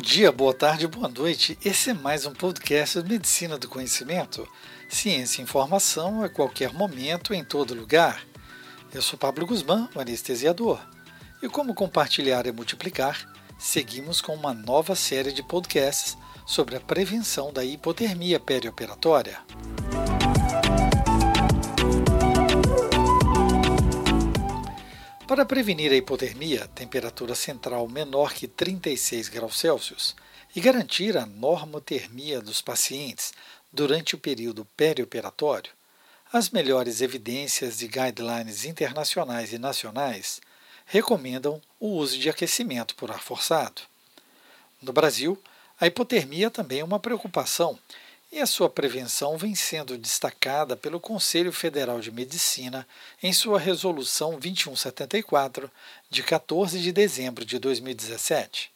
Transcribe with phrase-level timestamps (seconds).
[0.00, 1.58] dia, boa tarde, boa noite.
[1.62, 4.48] Esse é mais um podcast Medicina do Conhecimento.
[4.88, 8.24] Ciência e informação a qualquer momento, em todo lugar.
[8.94, 10.80] Eu sou Pablo Guzmán, o anestesiador.
[11.42, 17.52] E como compartilhar e multiplicar, seguimos com uma nova série de podcasts sobre a prevenção
[17.52, 19.38] da hipotermia perioperatória.
[25.30, 30.16] Para prevenir a hipotermia, temperatura central menor que 36 graus Celsius,
[30.56, 33.32] e garantir a normotermia dos pacientes
[33.72, 35.70] durante o período perioperatório,
[36.32, 40.40] as melhores evidências e guidelines internacionais e nacionais
[40.84, 43.82] recomendam o uso de aquecimento por ar forçado.
[44.82, 45.40] No Brasil,
[45.78, 47.78] a hipotermia também é uma preocupação
[48.32, 52.86] e a sua prevenção vem sendo destacada pelo Conselho Federal de Medicina
[53.20, 55.70] em sua Resolução 2174,
[56.08, 58.70] de 14 de dezembro de 2017.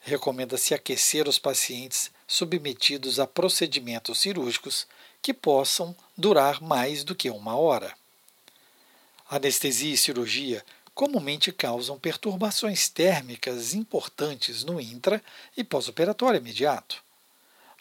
[0.00, 4.86] Recomenda-se aquecer os pacientes submetidos a procedimentos cirúrgicos
[5.22, 7.94] que possam durar mais do que uma hora.
[9.30, 10.62] Anestesia e cirurgia
[10.94, 15.22] comumente causam perturbações térmicas importantes no intra
[15.56, 17.03] e pós-operatório imediato.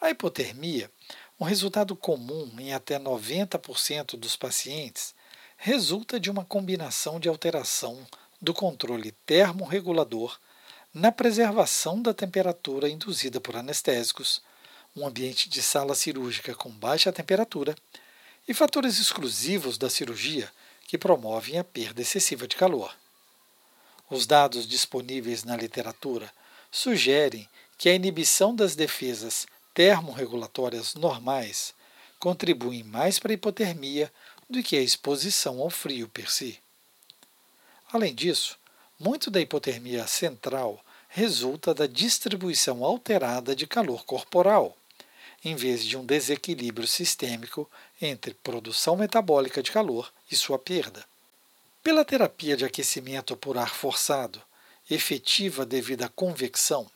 [0.03, 0.91] A hipotermia,
[1.39, 5.15] um resultado comum em até 90% dos pacientes,
[5.55, 8.05] resulta de uma combinação de alteração
[8.41, 10.37] do controle termorregulador
[10.93, 14.41] na preservação da temperatura induzida por anestésicos,
[14.93, 17.73] um ambiente de sala cirúrgica com baixa temperatura
[18.45, 20.51] e fatores exclusivos da cirurgia
[20.85, 22.93] que promovem a perda excessiva de calor.
[24.09, 26.29] Os dados disponíveis na literatura
[26.69, 31.73] sugerem que a inibição das defesas termorregulatórias normais
[32.19, 34.11] contribuem mais para a hipotermia
[34.49, 36.59] do que a exposição ao frio per si.
[37.91, 38.57] Além disso,
[38.99, 44.75] muito da hipotermia central resulta da distribuição alterada de calor corporal,
[45.43, 47.69] em vez de um desequilíbrio sistêmico
[48.01, 51.05] entre produção metabólica de calor e sua perda.
[51.83, 54.41] Pela terapia de aquecimento por ar forçado,
[54.89, 56.89] efetiva devido à convecção,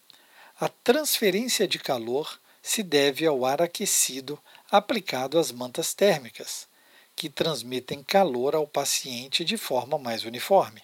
[0.59, 4.37] a transferência de calor se deve ao ar aquecido
[4.69, 6.67] aplicado às mantas térmicas,
[7.15, 10.83] que transmitem calor ao paciente de forma mais uniforme.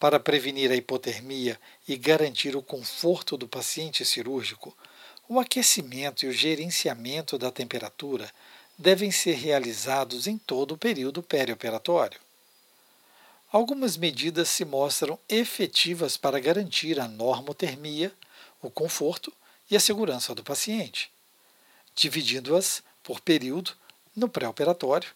[0.00, 4.76] Para prevenir a hipotermia e garantir o conforto do paciente cirúrgico,
[5.28, 8.28] o aquecimento e o gerenciamento da temperatura
[8.76, 12.18] devem ser realizados em todo o período perioperatório.
[13.52, 18.12] Algumas medidas se mostram efetivas para garantir a normotermia,
[18.60, 19.32] o conforto
[19.70, 21.10] e a segurança do paciente,
[21.94, 23.72] dividindo-as por período
[24.14, 25.10] no pré-operatório.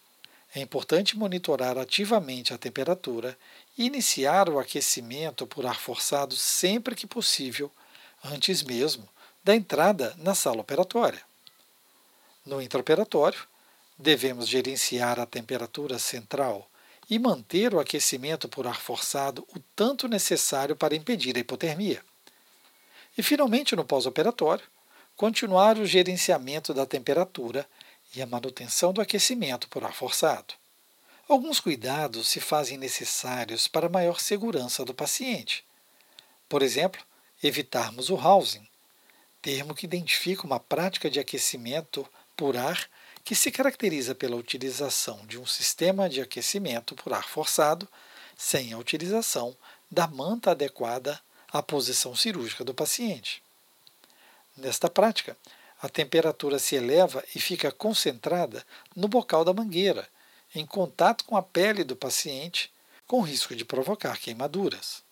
[0.55, 3.37] É importante monitorar ativamente a temperatura
[3.77, 7.71] e iniciar o aquecimento por ar forçado sempre que possível,
[8.25, 9.09] antes mesmo
[9.45, 11.23] da entrada na sala operatória.
[12.45, 13.47] No intraoperatório,
[13.99, 16.69] devemos gerenciar a temperatura central
[17.11, 22.03] e manter o aquecimento por ar forçado o tanto necessário para impedir a hipotermia.
[23.19, 24.65] E, finalmente, no pós-operatório,
[25.17, 27.69] continuar o gerenciamento da temperatura
[28.15, 30.55] e a manutenção do aquecimento por ar forçado.
[31.29, 35.65] Alguns cuidados se fazem necessários para maior segurança do paciente.
[36.49, 37.03] Por exemplo,
[37.43, 38.67] evitarmos o housing,
[39.43, 42.89] termo que identifica uma prática de aquecimento por ar
[43.25, 47.89] que se caracteriza pela utilização de um sistema de aquecimento por ar forçado
[48.37, 49.57] sem a utilização
[49.91, 51.21] da manta adequada
[51.53, 53.43] a posição cirúrgica do paciente.
[54.57, 55.37] Nesta prática,
[55.81, 58.65] a temperatura se eleva e fica concentrada
[58.95, 60.09] no bocal da mangueira,
[60.55, 62.73] em contato com a pele do paciente,
[63.07, 65.03] com risco de provocar queimaduras.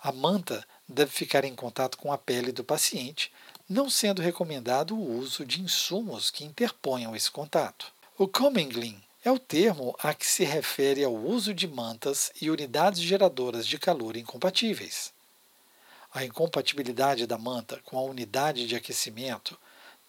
[0.00, 3.32] A manta deve ficar em contato com a pele do paciente,
[3.68, 7.92] não sendo recomendado o uso de insumos que interponham esse contato.
[8.16, 13.00] O commingling é o termo a que se refere ao uso de mantas e unidades
[13.00, 15.15] geradoras de calor incompatíveis.
[16.16, 19.54] A incompatibilidade da manta com a unidade de aquecimento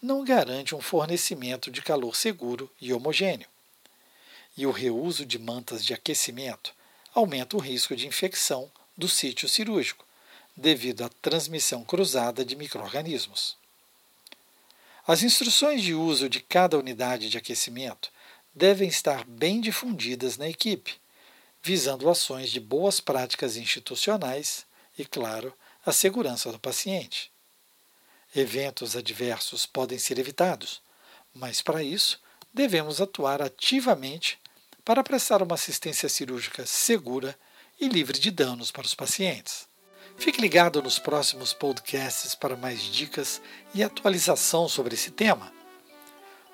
[0.01, 3.49] não garante um fornecimento de calor seguro e homogêneo.
[4.55, 6.73] E o reuso de mantas de aquecimento
[7.13, 10.05] aumenta o risco de infecção do sítio cirúrgico,
[10.55, 13.57] devido à transmissão cruzada de microorganismos.
[15.05, 18.13] As instruções de uso de cada unidade de aquecimento
[18.55, 20.95] devem estar bem difundidas na equipe,
[21.61, 24.65] visando ações de boas práticas institucionais
[24.97, 25.53] e, claro,
[25.89, 27.31] a segurança do paciente.
[28.35, 30.81] Eventos adversos podem ser evitados,
[31.33, 32.19] mas para isso
[32.53, 34.37] devemos atuar ativamente
[34.83, 37.39] para prestar uma assistência cirúrgica segura
[37.79, 39.65] e livre de danos para os pacientes.
[40.17, 43.41] Fique ligado nos próximos podcasts para mais dicas
[43.73, 45.53] e atualização sobre esse tema.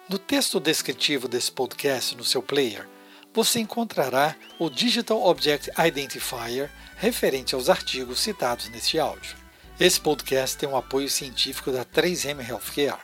[0.08, 2.88] No texto descritivo desse podcast no seu player,
[3.34, 9.36] você encontrará o Digital Object Identifier referente aos artigos citados neste áudio.
[9.80, 13.02] Esse podcast tem um apoio científico da 3M Healthcare.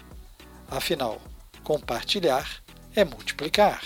[0.70, 1.22] Afinal,
[1.64, 2.62] compartilhar
[2.94, 3.82] é multiplicar.